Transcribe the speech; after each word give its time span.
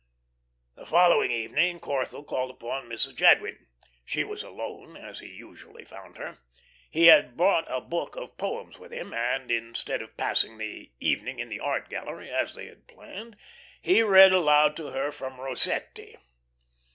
The 0.73 0.87
following 0.87 1.29
evening 1.29 1.79
Corthell 1.79 2.25
called 2.25 2.49
upon 2.49 2.89
Mrs. 2.89 3.15
Jadwin. 3.15 3.67
She 4.03 4.23
was 4.23 4.41
alone, 4.41 4.97
as 4.97 5.19
he 5.19 5.27
usually 5.27 5.85
found 5.85 6.17
her. 6.17 6.39
He 6.89 7.05
had 7.05 7.37
brought 7.37 7.65
a 7.69 7.79
book 7.81 8.15
of 8.15 8.35
poems 8.35 8.79
with 8.79 8.91
him, 8.91 9.13
and 9.13 9.51
instead 9.51 10.01
of 10.01 10.17
passing 10.17 10.57
the 10.57 10.91
evening 10.99 11.37
in 11.37 11.49
the 11.49 11.59
art 11.59 11.87
gallery, 11.87 12.31
as 12.31 12.55
they 12.55 12.65
had 12.65 12.87
planned, 12.87 13.37
he 13.79 14.01
read 14.01 14.33
aloud 14.33 14.75
to 14.77 14.87
her 14.87 15.11
from 15.11 15.39
Rossetti. 15.39 16.17